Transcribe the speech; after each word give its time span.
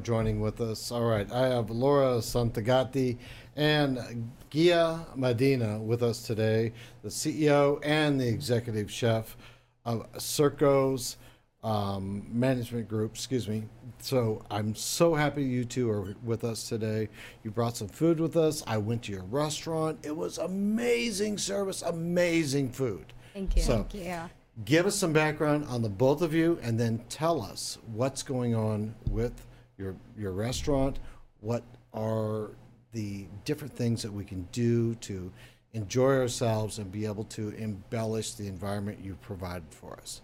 for 0.00 0.06
joining 0.06 0.40
with 0.40 0.60
us. 0.62 0.90
All 0.90 1.04
right, 1.04 1.30
I 1.30 1.48
have 1.48 1.68
Laura 1.68 2.18
Santagati 2.18 3.18
and 3.56 4.30
Yia 4.50 5.04
Medina 5.14 5.78
with 5.78 6.02
us 6.02 6.22
today, 6.22 6.72
the 7.02 7.10
CEO 7.10 7.80
and 7.84 8.18
the 8.18 8.26
executive 8.26 8.90
chef 8.90 9.36
of 9.84 10.06
Circo's 10.18 11.18
um, 11.62 12.26
management 12.32 12.88
group. 12.88 13.12
Excuse 13.12 13.46
me. 13.46 13.64
So 13.98 14.42
I'm 14.50 14.74
so 14.74 15.14
happy 15.14 15.44
you 15.44 15.64
two 15.66 15.90
are 15.90 16.14
with 16.24 16.44
us 16.44 16.66
today. 16.66 17.08
You 17.44 17.50
brought 17.50 17.76
some 17.76 17.88
food 17.88 18.20
with 18.20 18.36
us. 18.36 18.62
I 18.66 18.78
went 18.78 19.02
to 19.04 19.12
your 19.12 19.24
restaurant. 19.24 19.98
It 20.02 20.16
was 20.16 20.38
amazing 20.38 21.36
service, 21.36 21.82
amazing 21.82 22.70
food. 22.70 23.12
Thank 23.34 23.56
you. 23.56 23.62
So, 23.62 23.86
Thank 23.90 24.06
you. 24.06 24.30
give 24.64 24.86
us 24.86 24.96
some 24.96 25.12
background 25.12 25.66
on 25.68 25.82
the 25.82 25.90
both 25.90 26.22
of 26.22 26.32
you 26.32 26.58
and 26.62 26.80
then 26.80 27.04
tell 27.10 27.42
us 27.42 27.76
what's 27.92 28.22
going 28.22 28.54
on 28.54 28.94
with 29.10 29.46
your 29.80 29.96
your 30.16 30.32
restaurant 30.32 30.98
what 31.40 31.64
are 31.94 32.50
the 32.92 33.26
different 33.44 33.74
things 33.74 34.02
that 34.02 34.12
we 34.12 34.24
can 34.24 34.46
do 34.52 34.94
to 34.96 35.32
enjoy 35.72 36.18
ourselves 36.18 36.78
and 36.78 36.92
be 36.92 37.06
able 37.06 37.24
to 37.24 37.50
embellish 37.56 38.34
the 38.34 38.46
environment 38.46 38.98
you've 39.02 39.20
provided 39.22 39.64
for 39.70 39.94
us 39.94 40.20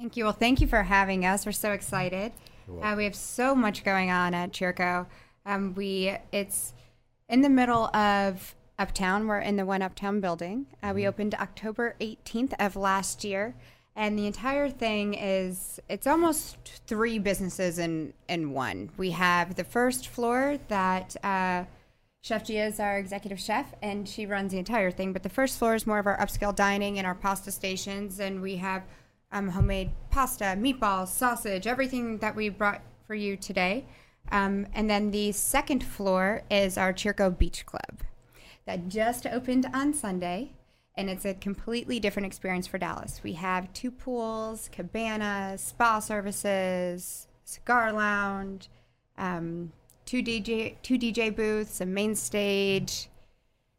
Thank 0.00 0.16
you. 0.16 0.24
Well, 0.24 0.32
thank 0.32 0.62
you 0.62 0.66
for 0.66 0.82
having 0.82 1.26
us. 1.26 1.44
We're 1.44 1.52
so 1.52 1.72
excited. 1.72 2.32
Uh, 2.80 2.94
we 2.96 3.04
have 3.04 3.14
so 3.14 3.54
much 3.54 3.84
going 3.84 4.10
on 4.10 4.32
at 4.32 4.52
Circo. 4.52 5.06
Um, 5.44 5.74
we 5.74 6.16
it's 6.32 6.72
in 7.28 7.42
the 7.42 7.50
middle 7.50 7.94
of 7.94 8.54
Uptown. 8.78 9.26
We're 9.26 9.40
in 9.40 9.56
the 9.56 9.66
One 9.66 9.82
Uptown 9.82 10.20
building. 10.20 10.64
Uh, 10.82 10.92
we 10.94 11.06
opened 11.06 11.34
October 11.34 11.96
18th 12.00 12.54
of 12.58 12.76
last 12.76 13.24
year, 13.24 13.54
and 13.96 14.18
the 14.18 14.26
entire 14.26 14.68
thing 14.68 15.14
is 15.14 15.80
it's 15.88 16.06
almost 16.06 16.56
three 16.86 17.18
businesses 17.18 17.78
in 17.78 18.12
in 18.28 18.52
one. 18.52 18.90
We 18.96 19.10
have 19.12 19.54
the 19.56 19.64
first 19.64 20.08
floor 20.08 20.58
that. 20.68 21.16
Uh, 21.22 21.64
Chef 22.22 22.50
Yia 22.50 22.66
is 22.66 22.78
our 22.78 22.98
executive 22.98 23.40
chef, 23.40 23.72
and 23.80 24.06
she 24.06 24.26
runs 24.26 24.52
the 24.52 24.58
entire 24.58 24.90
thing. 24.90 25.14
But 25.14 25.22
the 25.22 25.30
first 25.30 25.58
floor 25.58 25.74
is 25.74 25.86
more 25.86 25.98
of 25.98 26.06
our 26.06 26.18
upscale 26.18 26.54
dining 26.54 26.98
and 26.98 27.06
our 27.06 27.14
pasta 27.14 27.50
stations, 27.50 28.20
and 28.20 28.42
we 28.42 28.56
have 28.56 28.82
um, 29.32 29.48
homemade 29.48 29.90
pasta, 30.10 30.44
meatballs, 30.58 31.08
sausage, 31.08 31.66
everything 31.66 32.18
that 32.18 32.36
we 32.36 32.50
brought 32.50 32.82
for 33.06 33.14
you 33.14 33.36
today. 33.36 33.86
Um, 34.30 34.66
and 34.74 34.88
then 34.88 35.10
the 35.10 35.32
second 35.32 35.82
floor 35.82 36.42
is 36.50 36.76
our 36.76 36.92
Circo 36.92 37.36
Beach 37.36 37.64
Club 37.66 38.02
that 38.66 38.88
just 38.88 39.26
opened 39.26 39.66
on 39.72 39.94
Sunday, 39.94 40.52
and 40.96 41.08
it's 41.08 41.24
a 41.24 41.34
completely 41.34 42.00
different 42.00 42.26
experience 42.26 42.66
for 42.66 42.78
Dallas. 42.78 43.20
We 43.22 43.34
have 43.34 43.72
two 43.72 43.90
pools, 43.90 44.68
cabanas, 44.72 45.62
spa 45.62 46.00
services, 46.00 47.28
cigar 47.44 47.92
lounge, 47.92 48.68
um, 49.16 49.72
two 50.04 50.22
DJ 50.22 50.76
two 50.82 50.98
DJ 50.98 51.34
booths, 51.34 51.80
a 51.80 51.86
main 51.86 52.14
stage. 52.14 53.08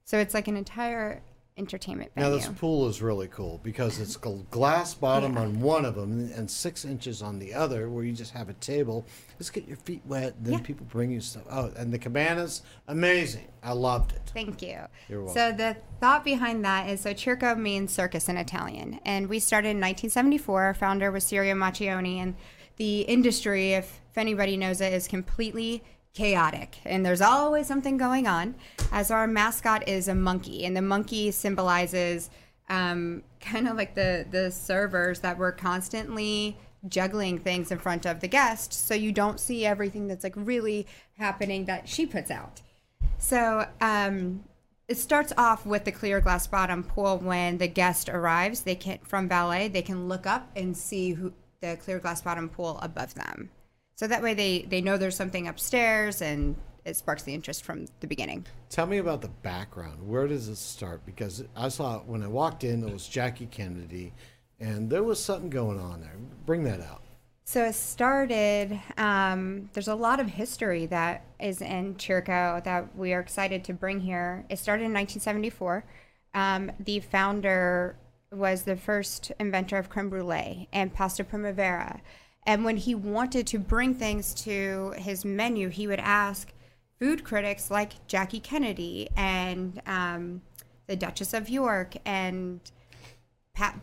So 0.03 0.17
it's 0.17 0.33
like 0.33 0.47
an 0.47 0.57
entire 0.57 1.21
entertainment 1.57 2.09
now 2.15 2.29
this 2.29 2.47
pool 2.47 2.87
is 2.87 3.01
really 3.01 3.27
cool 3.27 3.59
because 3.61 3.99
it's 3.99 4.15
gl- 4.15 4.49
glass 4.51 4.93
bottom 4.93 5.33
Yeah. 5.33 5.41
on 5.41 5.59
one 5.59 5.83
of 5.83 5.95
them 5.95 6.31
and 6.35 6.49
six 6.49 6.85
inches 6.85 7.21
on 7.21 7.39
the 7.39 7.53
other 7.53 7.89
where 7.89 8.05
you 8.05 8.13
just 8.13 8.31
have 8.31 8.47
a 8.47 8.53
table 8.53 9.05
just 9.37 9.51
get 9.51 9.67
your 9.67 9.75
feet 9.77 10.01
wet 10.05 10.33
then 10.41 10.53
Yeah. 10.53 10.59
people 10.59 10.85
bring 10.89 11.11
you 11.11 11.19
stuff 11.19 11.43
oh 11.51 11.71
and 11.75 11.91
the 11.93 11.99
cabanas 11.99 12.61
amazing 12.87 13.47
i 13.63 13.73
loved 13.73 14.13
it 14.13 14.21
Thank 14.33 14.61
you. 14.61 14.79
You're 15.09 15.25
welcome. 15.25 15.35
So 15.35 15.51
the 15.51 15.75
thought 15.99 16.23
behind 16.23 16.63
that 16.63 16.89
is 16.89 17.01
so 17.01 17.13
Circo 17.13 17.57
means 17.57 17.91
circus 17.91 18.29
in 18.29 18.37
Italian, 18.37 18.99
and 19.03 19.27
we 19.27 19.39
started 19.39 19.69
in 19.69 19.77
1974. 19.77 20.63
Our 20.63 20.73
founder 20.73 21.11
was 21.11 21.25
Sirio 21.25 21.53
Maccioni, 21.53 22.15
and 22.17 22.33
the 22.77 23.01
industry, 23.01 23.73
if, 23.73 23.99
if 24.09 24.17
anybody 24.17 24.55
knows 24.55 24.79
it, 24.79 24.93
is 24.93 25.09
completely 25.09 25.83
chaotic, 26.13 26.79
and 26.85 27.05
there's 27.05 27.21
always 27.21 27.67
something 27.67 27.97
going 27.97 28.27
on. 28.27 28.55
As 28.91 29.11
our 29.11 29.27
mascot 29.27 29.87
is 29.87 30.07
a 30.07 30.15
monkey, 30.15 30.65
and 30.65 30.75
the 30.75 30.81
monkey 30.81 31.31
symbolizes 31.31 32.29
um, 32.69 33.23
kind 33.39 33.67
of 33.67 33.77
like 33.77 33.95
the 33.95 34.25
the 34.29 34.51
servers 34.51 35.19
that 35.19 35.37
were 35.37 35.51
constantly 35.51 36.57
juggling 36.87 37.37
things 37.37 37.71
in 37.71 37.77
front 37.77 38.05
of 38.05 38.19
the 38.19 38.27
guest, 38.27 38.73
so 38.73 38.93
you 38.93 39.11
don't 39.11 39.39
see 39.39 39.65
everything 39.65 40.07
that's 40.07 40.23
like 40.23 40.33
really 40.35 40.87
happening 41.17 41.65
that 41.65 41.87
she 41.87 42.05
puts 42.05 42.31
out. 42.31 42.61
So 43.17 43.67
um, 43.79 44.43
it 44.87 44.97
starts 44.97 45.31
off 45.37 45.65
with 45.65 45.85
the 45.85 45.91
clear 45.91 46.19
glass 46.19 46.47
bottom 46.47 46.83
pool. 46.83 47.19
When 47.19 47.59
the 47.59 47.67
guest 47.67 48.09
arrives, 48.09 48.61
they 48.61 48.75
can 48.75 48.99
from 49.03 49.27
ballet 49.27 49.67
they 49.67 49.81
can 49.81 50.07
look 50.07 50.25
up 50.25 50.49
and 50.55 50.75
see 50.75 51.13
who 51.13 51.33
the 51.61 51.77
clear 51.77 51.99
glass 51.99 52.21
bottom 52.21 52.49
pool 52.49 52.79
above 52.81 53.13
them. 53.13 53.51
So 54.01 54.07
that 54.07 54.23
way 54.23 54.33
they 54.33 54.65
they 54.67 54.81
know 54.81 54.97
there's 54.97 55.15
something 55.15 55.47
upstairs 55.47 56.23
and 56.23 56.55
it 56.85 56.95
sparks 56.95 57.21
the 57.21 57.35
interest 57.35 57.63
from 57.63 57.85
the 57.99 58.07
beginning. 58.07 58.47
Tell 58.67 58.87
me 58.87 58.97
about 58.97 59.21
the 59.21 59.27
background. 59.27 60.01
Where 60.01 60.27
does 60.27 60.47
it 60.47 60.55
start? 60.55 61.05
Because 61.05 61.43
I 61.55 61.69
saw 61.69 61.99
when 61.99 62.23
I 62.23 62.27
walked 62.27 62.63
in, 62.63 62.83
it 62.83 62.91
was 62.91 63.07
Jackie 63.07 63.45
Kennedy, 63.45 64.11
and 64.59 64.89
there 64.89 65.03
was 65.03 65.23
something 65.23 65.51
going 65.51 65.79
on 65.79 66.01
there. 66.01 66.15
Bring 66.47 66.63
that 66.63 66.81
out. 66.81 67.03
So 67.43 67.63
it 67.63 67.75
started. 67.75 68.81
Um, 68.97 69.69
there's 69.73 69.87
a 69.87 69.93
lot 69.93 70.19
of 70.19 70.25
history 70.25 70.87
that 70.87 71.23
is 71.39 71.61
in 71.61 71.93
Circo 71.93 72.63
that 72.63 72.97
we 72.97 73.13
are 73.13 73.19
excited 73.19 73.63
to 73.65 73.73
bring 73.73 73.99
here. 73.99 74.47
It 74.49 74.57
started 74.57 74.85
in 74.85 74.93
1974. 74.93 75.85
Um, 76.33 76.71
the 76.79 77.01
founder 77.01 77.97
was 78.31 78.63
the 78.63 78.77
first 78.77 79.31
inventor 79.39 79.77
of 79.77 79.89
creme 79.89 80.09
brulee 80.09 80.69
and 80.73 80.91
pasta 80.91 81.23
primavera. 81.23 82.01
And 82.45 82.65
when 82.65 82.77
he 82.77 82.95
wanted 82.95 83.45
to 83.47 83.59
bring 83.59 83.93
things 83.93 84.33
to 84.43 84.93
his 84.97 85.23
menu, 85.23 85.69
he 85.69 85.87
would 85.87 85.99
ask 85.99 86.51
food 86.99 87.23
critics 87.23 87.71
like 87.71 88.05
Jackie 88.07 88.39
Kennedy 88.39 89.09
and 89.15 89.81
um, 89.85 90.41
the 90.87 90.95
Duchess 90.95 91.33
of 91.33 91.49
York 91.49 91.95
and 92.05 92.59
Pat, 93.53 93.79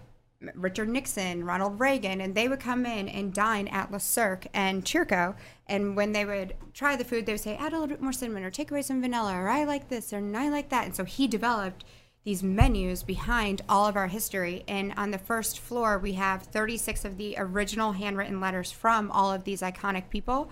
Richard 0.55 0.89
Nixon, 0.89 1.45
Ronald 1.45 1.81
Reagan, 1.81 2.21
and 2.21 2.35
they 2.35 2.49
would 2.49 2.61
come 2.61 2.87
in 2.87 3.09
and 3.09 3.33
dine 3.33 3.69
at 3.69 3.91
Le 3.91 3.99
Cirque 3.99 4.47
and 4.55 4.85
Circo. 4.85 5.35
And 5.67 5.97
when 5.97 6.13
they 6.13 6.25
would 6.25 6.55
try 6.75 6.97
the 6.97 7.05
food, 7.05 7.27
they 7.27 7.33
would 7.33 7.41
say, 7.41 7.57
add 7.57 7.73
a 7.73 7.79
little 7.79 7.89
bit 7.89 8.01
more 8.01 8.13
cinnamon 8.13 8.45
or 8.45 8.51
take 8.51 8.71
away 8.71 8.83
some 8.83 9.01
vanilla, 9.01 9.35
or 9.35 9.49
I 9.49 9.65
like 9.65 9.89
this, 9.89 10.13
or 10.13 10.19
I 10.37 10.49
like 10.49 10.69
that. 10.69 10.85
And 10.87 10.95
so 10.95 11.05
he 11.05 11.27
developed 11.27 11.85
these 12.29 12.43
menus 12.43 13.03
behind 13.03 13.63
all 13.71 13.87
of 13.87 13.97
our 13.97 14.07
history. 14.07 14.63
And 14.69 14.93
on 14.99 15.13
the 15.13 15.17
first 15.17 15.61
floor, 15.61 15.99
we 15.99 16.13
have 16.13 16.43
36 16.43 17.07
of 17.07 17.17
the 17.17 17.35
original 17.39 17.93
handwritten 17.93 18.39
letters 18.39 18.71
from 18.71 19.11
all 19.11 19.33
of 19.33 19.45
these 19.45 19.63
iconic 19.63 20.11
people. 20.11 20.51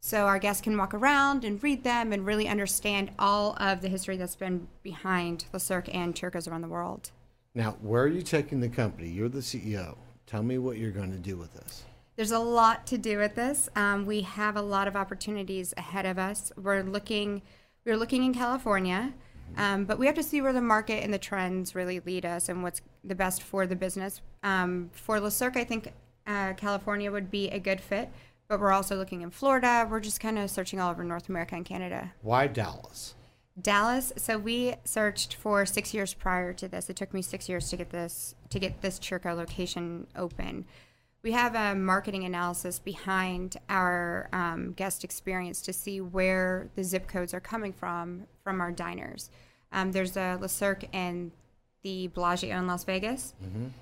So 0.00 0.26
our 0.26 0.40
guests 0.40 0.60
can 0.60 0.76
walk 0.76 0.92
around 0.92 1.44
and 1.44 1.62
read 1.62 1.84
them 1.84 2.12
and 2.12 2.26
really 2.26 2.48
understand 2.48 3.12
all 3.16 3.56
of 3.60 3.80
the 3.80 3.88
history 3.88 4.16
that's 4.16 4.34
been 4.34 4.66
behind 4.82 5.44
the 5.52 5.60
Cirque 5.60 5.94
and 5.94 6.16
Circos 6.16 6.48
around 6.48 6.62
the 6.62 6.68
world. 6.68 7.12
Now, 7.54 7.76
where 7.80 8.02
are 8.02 8.08
you 8.08 8.22
taking 8.22 8.58
the 8.58 8.68
company? 8.68 9.08
You're 9.08 9.28
the 9.28 9.38
CEO. 9.38 9.96
Tell 10.26 10.42
me 10.42 10.58
what 10.58 10.78
you're 10.78 10.90
going 10.90 11.12
to 11.12 11.18
do 11.18 11.36
with 11.36 11.54
this. 11.54 11.84
There's 12.16 12.32
a 12.32 12.40
lot 12.40 12.88
to 12.88 12.98
do 12.98 13.18
with 13.18 13.36
this. 13.36 13.68
Um, 13.76 14.04
we 14.04 14.22
have 14.22 14.56
a 14.56 14.62
lot 14.62 14.88
of 14.88 14.96
opportunities 14.96 15.74
ahead 15.76 16.06
of 16.06 16.18
us. 16.18 16.50
We're 16.56 16.82
looking, 16.82 17.42
we're 17.84 17.96
looking 17.96 18.24
in 18.24 18.34
California, 18.34 19.14
um, 19.56 19.84
but 19.84 19.98
we 19.98 20.06
have 20.06 20.14
to 20.16 20.22
see 20.22 20.40
where 20.40 20.52
the 20.52 20.60
market 20.60 21.02
and 21.02 21.12
the 21.12 21.18
trends 21.18 21.74
really 21.74 22.00
lead 22.00 22.24
us 22.24 22.48
and 22.48 22.62
what's 22.62 22.80
the 23.02 23.14
best 23.14 23.42
for 23.42 23.66
the 23.66 23.76
business. 23.76 24.20
Um, 24.42 24.90
for 24.92 25.20
Le 25.20 25.30
Cirque, 25.30 25.56
I 25.56 25.64
think 25.64 25.92
uh, 26.26 26.54
California 26.54 27.10
would 27.10 27.30
be 27.30 27.48
a 27.48 27.58
good 27.58 27.80
fit, 27.80 28.10
but 28.48 28.60
we're 28.60 28.72
also 28.72 28.96
looking 28.96 29.22
in 29.22 29.30
Florida. 29.30 29.86
We're 29.88 30.00
just 30.00 30.20
kind 30.20 30.38
of 30.38 30.50
searching 30.50 30.80
all 30.80 30.90
over 30.90 31.04
North 31.04 31.28
America 31.28 31.54
and 31.54 31.64
Canada. 31.64 32.12
Why 32.22 32.46
Dallas? 32.46 33.14
Dallas. 33.60 34.12
So 34.16 34.36
we 34.36 34.74
searched 34.84 35.34
for 35.34 35.64
six 35.64 35.94
years 35.94 36.12
prior 36.12 36.52
to 36.54 36.66
this. 36.66 36.90
It 36.90 36.96
took 36.96 37.14
me 37.14 37.22
six 37.22 37.48
years 37.48 37.70
to 37.70 37.76
get 37.76 37.90
this 37.90 38.34
to 38.50 38.58
get 38.58 38.82
this 38.82 38.98
Circo 38.98 39.36
location 39.36 40.06
open. 40.16 40.64
We 41.24 41.32
have 41.32 41.54
a 41.54 41.74
marketing 41.74 42.24
analysis 42.24 42.78
behind 42.78 43.56
our 43.70 44.28
um, 44.34 44.74
guest 44.74 45.04
experience 45.04 45.62
to 45.62 45.72
see 45.72 46.02
where 46.02 46.68
the 46.76 46.84
zip 46.84 47.08
codes 47.08 47.32
are 47.32 47.40
coming 47.40 47.72
from 47.72 48.26
from 48.42 48.60
our 48.60 48.70
diners. 48.70 49.30
Um, 49.72 49.90
there's 49.90 50.18
a 50.18 50.36
Le 50.38 50.50
Cirque 50.50 50.84
and 50.92 51.32
the 51.82 52.08
Bellagio 52.08 52.58
in 52.58 52.66
Las 52.66 52.84
Vegas, 52.84 53.32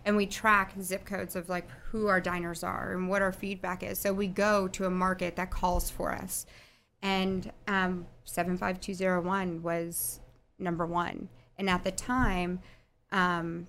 and 0.04 0.16
we 0.16 0.24
track 0.24 0.74
zip 0.80 1.04
codes 1.04 1.34
of 1.34 1.48
like 1.48 1.68
who 1.90 2.06
our 2.06 2.20
diners 2.20 2.62
are 2.62 2.92
and 2.92 3.08
what 3.08 3.22
our 3.22 3.32
feedback 3.32 3.82
is. 3.82 3.98
So 3.98 4.12
we 4.12 4.28
go 4.28 4.68
to 4.68 4.84
a 4.84 4.90
market 4.90 5.34
that 5.34 5.50
calls 5.50 5.90
for 5.90 6.12
us 6.12 6.46
and 7.02 7.50
um, 7.66 8.06
75201 8.24 9.62
was 9.62 10.20
number 10.60 10.86
one. 10.86 11.28
And 11.58 11.68
at 11.68 11.82
the 11.82 11.90
time, 11.90 12.60
um, 13.10 13.66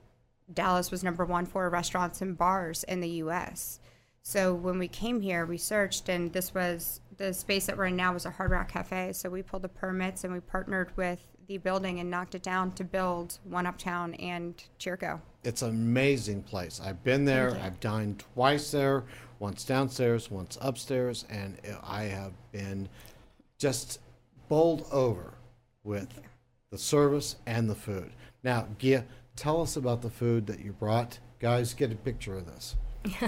Dallas 0.51 0.91
was 0.91 1.03
number 1.03 1.25
one 1.25 1.45
for 1.45 1.69
restaurants 1.69 2.21
and 2.21 2.37
bars 2.37 2.83
in 2.85 2.99
the 3.01 3.09
U.S. 3.09 3.79
So 4.21 4.53
when 4.53 4.79
we 4.79 4.87
came 4.87 5.21
here, 5.21 5.45
we 5.45 5.57
searched, 5.57 6.09
and 6.09 6.31
this 6.31 6.53
was 6.53 7.01
the 7.17 7.33
space 7.33 7.65
that 7.65 7.77
we're 7.77 7.87
in 7.87 7.95
now 7.95 8.13
was 8.13 8.25
a 8.25 8.31
Hard 8.31 8.51
Rock 8.51 8.69
Cafe. 8.69 9.13
So 9.13 9.29
we 9.29 9.43
pulled 9.43 9.61
the 9.63 9.69
permits 9.69 10.23
and 10.23 10.33
we 10.33 10.39
partnered 10.39 10.95
with 10.95 11.21
the 11.47 11.57
building 11.57 11.99
and 11.99 12.09
knocked 12.09 12.35
it 12.35 12.41
down 12.41 12.71
to 12.73 12.83
build 12.83 13.39
One 13.43 13.65
Uptown 13.65 14.13
and 14.15 14.63
Circo. 14.79 15.19
It's 15.43 15.61
an 15.61 15.69
amazing 15.69 16.43
place. 16.43 16.79
I've 16.83 17.03
been 17.03 17.25
there. 17.25 17.59
I've 17.61 17.79
dined 17.79 18.23
twice 18.33 18.71
there 18.71 19.03
once 19.39 19.65
downstairs, 19.65 20.31
once 20.31 20.57
upstairs, 20.61 21.25
and 21.29 21.57
I 21.83 22.03
have 22.03 22.31
been 22.53 22.87
just 23.57 23.99
bowled 24.47 24.85
over 24.91 25.33
with 25.83 26.21
the 26.69 26.77
service 26.77 27.35
and 27.45 27.69
the 27.69 27.75
food. 27.75 28.11
Now, 28.41 28.67
Yia, 28.79 29.03
tell 29.35 29.61
us 29.61 29.75
about 29.75 30.01
the 30.01 30.09
food 30.09 30.47
that 30.47 30.59
you 30.59 30.73
brought. 30.73 31.19
Guys, 31.39 31.73
get 31.73 31.91
a 31.91 31.95
picture 31.95 32.35
of 32.35 32.45
this. 32.45 32.75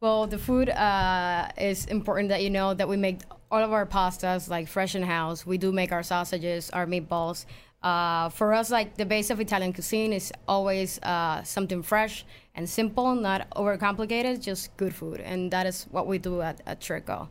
Well, 0.00 0.26
the 0.26 0.38
food 0.38 0.70
uh, 0.70 1.48
is 1.58 1.84
important 1.84 2.30
that 2.30 2.42
you 2.42 2.48
know 2.48 2.72
that 2.72 2.88
we 2.88 2.96
make 2.96 3.20
all 3.50 3.62
of 3.62 3.70
our 3.70 3.84
pastas 3.84 4.48
like 4.48 4.66
fresh 4.66 4.94
in 4.94 5.02
house. 5.02 5.44
We 5.44 5.58
do 5.58 5.72
make 5.72 5.92
our 5.92 6.02
sausages, 6.02 6.70
our 6.70 6.86
meatballs. 6.86 7.44
Uh, 7.82 8.30
for 8.30 8.54
us, 8.54 8.70
like 8.70 8.96
the 8.96 9.04
base 9.04 9.28
of 9.28 9.40
Italian 9.40 9.74
cuisine 9.74 10.14
is 10.14 10.32
always 10.48 10.98
uh, 11.00 11.42
something 11.42 11.82
fresh 11.82 12.24
and 12.54 12.66
simple, 12.66 13.14
not 13.14 13.50
overcomplicated, 13.50 14.40
just 14.40 14.74
good 14.78 14.94
food, 14.94 15.20
and 15.20 15.50
that 15.50 15.66
is 15.66 15.86
what 15.90 16.06
we 16.06 16.16
do 16.16 16.40
at, 16.40 16.62
at 16.66 16.80
Circo. 16.80 17.28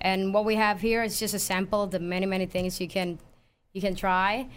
And 0.00 0.32
what 0.32 0.44
we 0.44 0.54
have 0.54 0.80
here 0.80 1.02
is 1.02 1.18
just 1.18 1.34
a 1.34 1.38
sample 1.40 1.82
of 1.82 1.90
the 1.90 1.98
many, 2.00 2.26
many 2.26 2.46
things 2.46 2.80
you 2.80 2.88
can 2.88 3.18
you 3.72 3.80
can 3.80 3.96
try 3.96 4.48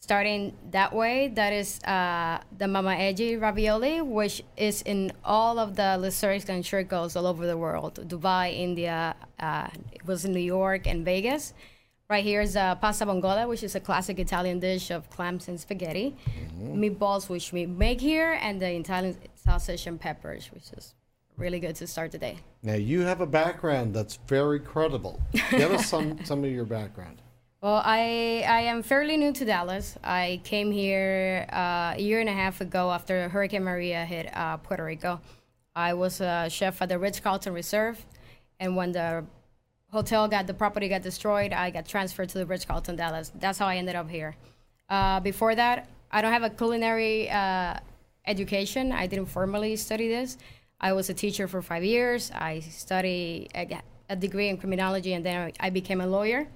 starting 0.00 0.56
that 0.70 0.94
way, 0.94 1.28
that 1.28 1.52
is 1.52 1.80
uh, 1.84 2.38
the 2.56 2.66
Mama 2.66 2.94
Egi 2.96 3.38
ravioli, 3.38 4.00
which 4.00 4.42
is 4.56 4.80
in 4.82 5.12
all 5.22 5.58
of 5.58 5.76
the 5.76 5.82
and 6.48 6.64
Circos 6.64 7.14
all 7.14 7.26
over 7.26 7.46
the 7.46 7.58
world. 7.58 8.00
Dubai, 8.08 8.56
India, 8.56 9.14
uh, 9.38 9.68
it 9.92 10.06
was 10.06 10.24
in 10.24 10.32
New 10.32 10.40
York 10.58 10.86
and 10.86 11.04
Vegas. 11.04 11.52
Right 12.08 12.24
here 12.24 12.40
is 12.40 12.56
uh, 12.56 12.74
pasta 12.76 13.04
vongole, 13.04 13.46
which 13.46 13.62
is 13.62 13.74
a 13.74 13.80
classic 13.80 14.18
Italian 14.18 14.60
dish 14.60 14.90
of 14.90 15.10
clams 15.10 15.46
and 15.48 15.60
spaghetti. 15.60 16.16
Meatballs, 16.58 17.28
which 17.28 17.52
we 17.52 17.66
make 17.66 18.00
here, 18.00 18.38
and 18.40 18.58
the 18.62 18.70
Italian 18.70 19.14
sausage 19.34 19.86
and 19.86 20.00
peppers, 20.00 20.50
which 20.54 20.72
is 20.72 20.94
really 21.36 21.60
good 21.60 21.76
to 21.76 21.86
start 21.86 22.12
the 22.12 22.18
day. 22.18 22.38
Now, 22.62 22.74
you 22.74 23.02
have 23.02 23.20
a 23.20 23.26
background 23.26 23.92
that's 23.92 24.18
very 24.26 24.58
credible. 24.58 25.20
Give 25.50 25.70
us 25.70 25.86
some, 25.86 26.18
some 26.24 26.42
of 26.44 26.50
your 26.50 26.64
background. 26.64 27.20
Well, 27.60 27.82
I 27.84 28.44
I 28.46 28.60
am 28.70 28.84
fairly 28.84 29.16
new 29.16 29.32
to 29.32 29.44
Dallas. 29.44 29.98
I 30.04 30.40
came 30.44 30.70
here 30.70 31.44
uh, 31.52 31.94
a 31.96 32.00
year 32.00 32.20
and 32.20 32.28
a 32.28 32.32
half 32.32 32.60
ago 32.60 32.88
after 32.92 33.28
Hurricane 33.28 33.64
Maria 33.64 34.04
hit 34.04 34.30
uh, 34.32 34.58
Puerto 34.58 34.84
Rico. 34.84 35.20
I 35.74 35.94
was 35.94 36.20
a 36.20 36.48
chef 36.48 36.80
at 36.80 36.88
the 36.88 37.00
Ritz 37.00 37.18
Carlton 37.18 37.52
Reserve, 37.52 37.98
and 38.60 38.76
when 38.76 38.92
the 38.92 39.24
hotel 39.90 40.28
got 40.28 40.46
the 40.46 40.54
property 40.54 40.88
got 40.88 41.02
destroyed, 41.02 41.52
I 41.52 41.70
got 41.70 41.84
transferred 41.88 42.28
to 42.28 42.38
the 42.38 42.46
Ritz 42.46 42.64
Carlton 42.64 42.94
Dallas. 42.94 43.32
That's 43.34 43.58
how 43.58 43.66
I 43.66 43.74
ended 43.74 43.96
up 43.96 44.08
here. 44.08 44.36
Uh, 44.88 45.18
before 45.18 45.56
that, 45.56 45.88
I 46.12 46.22
don't 46.22 46.32
have 46.32 46.44
a 46.44 46.50
culinary 46.50 47.28
uh, 47.28 47.74
education. 48.24 48.92
I 48.92 49.08
didn't 49.08 49.26
formally 49.26 49.74
study 49.74 50.06
this. 50.06 50.38
I 50.80 50.92
was 50.92 51.10
a 51.10 51.14
teacher 51.14 51.48
for 51.48 51.60
five 51.60 51.82
years. 51.82 52.30
I 52.32 52.60
studied 52.60 53.48
a, 53.52 53.82
a 54.08 54.14
degree 54.14 54.48
in 54.48 54.58
criminology, 54.58 55.14
and 55.14 55.26
then 55.26 55.50
I 55.58 55.70
became 55.70 56.00
a 56.00 56.06
lawyer 56.06 56.46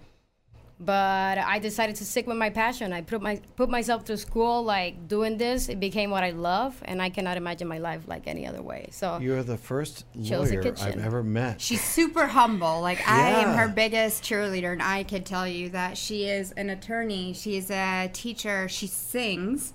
but 0.84 1.38
I 1.38 1.58
decided 1.58 1.96
to 1.96 2.04
stick 2.04 2.26
with 2.26 2.36
my 2.36 2.50
passion. 2.50 2.92
I 2.92 3.02
put 3.02 3.22
my 3.22 3.40
put 3.56 3.68
myself 3.68 4.04
through 4.06 4.16
school 4.16 4.62
like 4.62 5.08
doing 5.08 5.38
this. 5.38 5.68
It 5.68 5.80
became 5.80 6.10
what 6.10 6.24
I 6.24 6.30
love, 6.30 6.80
and 6.84 7.00
I 7.00 7.10
cannot 7.10 7.36
imagine 7.36 7.68
my 7.68 7.78
life 7.78 8.02
like 8.06 8.26
any 8.26 8.46
other 8.46 8.62
way. 8.62 8.88
So 8.90 9.18
You're 9.18 9.42
the 9.42 9.56
first 9.58 10.04
lawyer 10.14 10.62
I've 10.80 10.98
ever 10.98 11.22
met. 11.22 11.60
She's 11.60 11.82
super 11.84 12.26
humble. 12.26 12.80
Like 12.80 13.06
I 13.08 13.30
am 13.30 13.56
her 13.56 13.68
biggest 13.68 14.22
cheerleader, 14.22 14.72
and 14.72 14.82
I 14.82 15.04
could 15.04 15.24
tell 15.26 15.46
you 15.46 15.68
that 15.70 15.96
she 15.96 16.24
is 16.28 16.52
an 16.52 16.70
attorney. 16.70 17.32
She 17.32 17.56
is 17.56 17.70
a 17.70 18.10
teacher. 18.12 18.68
She 18.68 18.86
sings. 18.86 19.74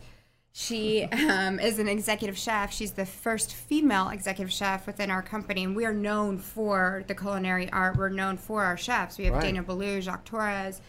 She 0.60 1.04
um, 1.12 1.60
is 1.60 1.78
an 1.78 1.88
executive 1.88 2.36
chef. 2.36 2.74
She's 2.74 2.94
the 2.94 3.06
first 3.06 3.54
female 3.54 4.10
executive 4.10 4.52
chef 4.52 4.88
within 4.88 5.12
our 5.12 5.22
company, 5.22 5.64
and 5.64 5.76
we 5.76 5.86
are 5.86 5.94
known 5.94 6.40
for 6.40 7.04
the 7.08 7.14
culinary 7.14 7.72
art. 7.72 7.96
We're 7.96 8.10
known 8.10 8.38
for 8.38 8.64
our 8.64 8.76
chefs. 8.76 9.20
We 9.20 9.26
have 9.26 9.36
Right. 9.36 9.44
Daniel 9.44 9.64
Boulud, 9.64 10.02
Jacques 10.02 10.26
Torres, 10.26 10.82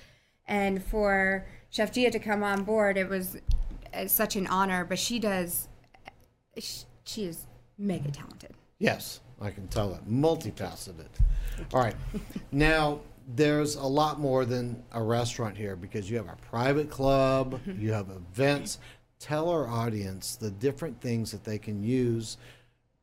and 0.48 0.82
for 0.82 1.46
Chef 1.70 1.96
Yia 1.96 2.10
to 2.10 2.18
come 2.18 2.42
on 2.42 2.64
board, 2.64 2.96
it 2.96 3.08
was 3.08 3.36
uh, 3.94 4.06
such 4.06 4.34
an 4.34 4.46
honor. 4.46 4.84
But 4.84 4.98
she 4.98 5.18
does. 5.18 5.68
She 6.58 7.24
is 7.24 7.46
mega 7.78 8.10
talented. 8.10 8.54
Yes, 8.78 9.20
I 9.40 9.50
can 9.50 9.68
tell 9.68 9.90
that. 9.90 10.08
Multifaceted. 10.08 11.08
All 11.72 11.80
right. 11.80 11.94
now, 12.52 13.00
there's 13.34 13.76
a 13.76 13.84
lot 13.84 14.18
more 14.18 14.44
than 14.44 14.82
a 14.92 15.02
restaurant 15.02 15.56
here 15.56 15.76
because 15.76 16.10
you 16.10 16.16
have 16.16 16.28
a 16.28 16.36
private 16.50 16.90
club, 16.90 17.60
you 17.78 17.92
have 17.92 18.08
events. 18.10 18.78
Tell 19.20 19.50
our 19.50 19.68
audience 19.68 20.36
the 20.36 20.50
different 20.50 21.00
things 21.00 21.30
that 21.32 21.44
they 21.44 21.58
can 21.58 21.82
use 21.82 22.38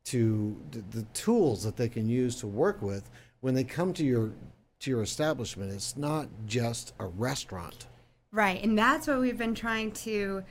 to 0.06 0.56
the, 0.70 0.82
the 0.98 1.02
tools 1.14 1.62
that 1.64 1.76
they 1.76 1.88
can 1.88 2.08
use 2.08 2.36
to 2.36 2.46
work 2.46 2.82
with 2.82 3.08
when 3.40 3.54
they 3.54 3.64
come 3.64 3.92
to 3.92 4.04
your 4.04 4.32
to 4.86 4.90
your 4.90 5.02
establishment. 5.02 5.72
It's 5.72 5.96
not 5.96 6.28
just 6.46 6.94
a 6.98 7.06
restaurant. 7.06 7.86
Right, 8.32 8.62
and 8.62 8.78
that's 8.78 9.06
what 9.06 9.20
we've 9.20 9.36
been 9.36 9.54
trying 9.54 9.92
to 9.92 10.44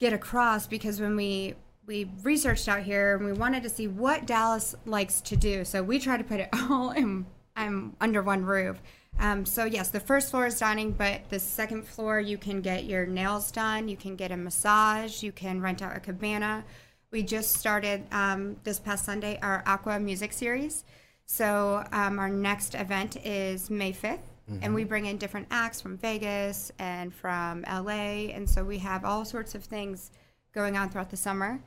get 0.00 0.12
across 0.12 0.66
because 0.66 1.00
when 1.00 1.14
we 1.16 1.54
we 1.84 2.08
researched 2.22 2.68
out 2.68 2.82
here 2.82 3.16
and 3.16 3.24
we 3.24 3.32
wanted 3.32 3.62
to 3.64 3.68
see 3.68 3.88
what 3.88 4.24
Dallas 4.24 4.74
likes 4.86 5.20
to 5.22 5.36
do, 5.36 5.64
so 5.64 5.82
we 5.82 5.98
try 5.98 6.16
to 6.16 6.24
put 6.24 6.40
it 6.40 6.48
all 6.70 6.90
in 6.92 7.26
um, 7.56 7.94
under 8.00 8.22
one 8.22 8.44
roof. 8.44 8.80
Um, 9.18 9.44
so 9.44 9.64
yes, 9.64 9.90
the 9.90 10.00
first 10.00 10.30
floor 10.30 10.46
is 10.46 10.58
dining, 10.58 10.92
but 10.92 11.28
the 11.28 11.38
second 11.38 11.86
floor 11.86 12.20
you 12.20 12.38
can 12.38 12.62
get 12.62 12.84
your 12.84 13.04
nails 13.04 13.50
done, 13.50 13.88
you 13.88 13.96
can 13.96 14.16
get 14.16 14.30
a 14.30 14.36
massage, 14.36 15.22
you 15.22 15.32
can 15.32 15.60
rent 15.60 15.82
out 15.82 15.96
a 15.96 16.00
cabana. 16.00 16.64
We 17.10 17.22
just 17.22 17.56
started 17.56 18.04
um, 18.12 18.56
this 18.64 18.78
past 18.78 19.04
Sunday 19.04 19.38
our 19.42 19.62
Aqua 19.66 20.00
Music 20.00 20.32
Series. 20.32 20.84
So 21.26 21.84
um, 21.92 22.18
our 22.18 22.28
next 22.28 22.74
event 22.74 23.16
is 23.24 23.70
May 23.70 23.92
5th, 23.92 24.18
and 24.60 24.74
we 24.74 24.84
bring 24.84 25.06
in 25.06 25.16
different 25.16 25.46
acts 25.50 25.80
from 25.80 25.96
Vegas 25.96 26.70
and 26.78 27.14
from 27.14 27.62
LA, 27.62 28.28
and 28.34 28.48
so 28.48 28.62
we 28.64 28.78
have 28.78 29.04
all 29.04 29.24
sorts 29.24 29.54
of 29.54 29.64
things 29.64 30.10
going 30.52 30.76
on 30.76 30.90
throughout 30.90 31.10
the 31.10 31.16
summer. 31.16 31.58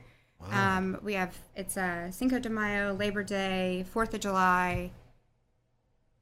Um, 0.52 0.98
we 1.02 1.14
have 1.14 1.34
it's 1.56 1.76
uh, 1.76 2.10
Cinco 2.12 2.38
de 2.38 2.48
Mayo, 2.50 2.92
Labor 2.94 3.24
Day, 3.24 3.84
Fourth 3.90 4.14
of 4.14 4.20
July, 4.20 4.92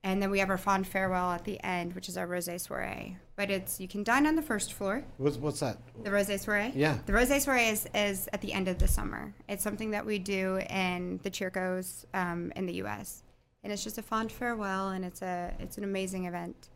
and 0.03 0.23
then 0.23 0.31
we 0.31 0.39
have 0.39 0.49
our 0.49 0.57
fond 0.57 0.87
farewell 0.87 1.33
at 1.33 1.45
the 1.45 1.63
end, 1.63 1.95
which 1.95 2.09
is 2.09 2.17
our 2.17 2.27
rosé 2.27 2.59
soiree. 2.61 3.17
But 3.37 3.51
it's 3.51 3.81
you 3.81 3.89
can 3.89 4.05
dine 4.05 4.27
on 4.27 4.37
the 4.37 4.43
first 4.43 4.75
floor, 4.75 5.05
What's, 5.17 5.37
what's 5.37 5.59
that? 5.61 5.79
the 6.05 6.11
rosé 6.11 6.39
soiree. 6.39 6.73
Yeah. 6.75 6.99
The 7.07 7.13
rosé 7.13 7.41
soiree 7.41 7.69
is, 7.69 7.87
is 7.95 8.29
at 8.33 8.41
the 8.41 8.53
end 8.53 8.69
of 8.69 8.79
the 8.79 8.87
summer. 8.87 9.35
It's 9.49 9.63
something 9.65 9.91
that 9.91 10.07
we 10.07 10.19
do 10.21 10.59
in 10.71 11.19
the 11.25 11.31
Circos 11.31 12.05
um, 12.15 12.53
in 12.55 12.67
the 12.67 12.75
U.S. 12.75 13.25
And 13.65 13.73
it's 13.73 13.83
just 13.83 13.99
a 13.99 14.03
fond 14.03 14.31
farewell, 14.31 14.91
and 14.91 15.05
it's 15.05 15.21
a 15.23 15.53
it's 15.59 15.79
an 15.79 15.85
amazing 15.85 16.27
event. 16.27 16.69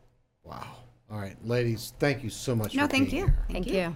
Wow. 0.43 0.67
All 1.11 1.17
right, 1.19 1.37
ladies, 1.45 1.93
thank 1.97 2.23
you 2.23 2.29
so 2.29 2.55
much 2.55 2.75
No, 2.75 2.83
for 2.83 2.89
thank 2.91 3.09
being 3.09 3.21
you. 3.21 3.25
here. 3.27 3.37
thank 3.49 3.67
you. 3.67 3.95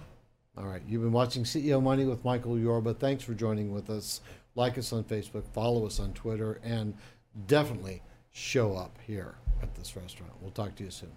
All 0.56 0.64
right, 0.64 0.82
you've 0.88 1.02
been 1.02 1.12
watching 1.12 1.44
CEO 1.44 1.82
Money 1.82 2.04
with 2.06 2.24
Michael 2.24 2.58
Yorba. 2.58 2.94
Thanks 2.94 3.22
for 3.24 3.34
joining 3.34 3.72
with 3.74 3.90
us. 3.90 4.20
Like 4.56 4.78
us 4.78 4.92
on 4.92 5.04
Facebook, 5.04 5.44
follow 5.52 5.84
us 5.86 6.00
on 6.00 6.12
Twitter, 6.14 6.60
and 6.64 6.94
definitely 7.46 8.02
show 8.30 8.74
up 8.74 8.96
here 9.06 9.34
at 9.62 9.74
this 9.74 9.96
restaurant. 9.96 10.32
We'll 10.40 10.50
talk 10.52 10.74
to 10.76 10.84
you 10.84 10.90
soon. 10.90 11.10